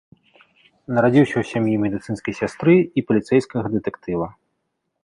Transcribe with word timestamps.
Нарадзіўся 0.97 1.33
ў 1.33 1.43
сям'і 1.51 1.75
медыцынскай 1.83 2.33
сястры 2.41 2.75
і 2.81 2.99
паліцэйскага 3.13 3.67
дэтэктыва. 3.77 4.27